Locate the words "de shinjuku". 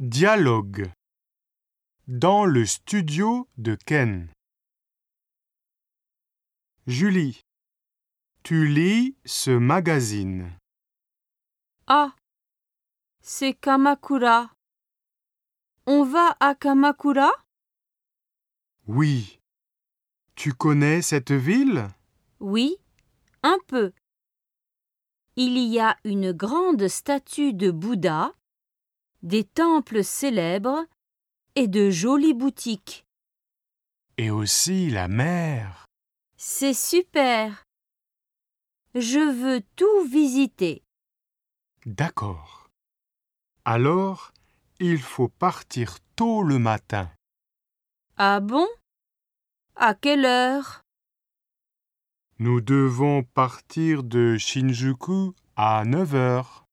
54.04-55.34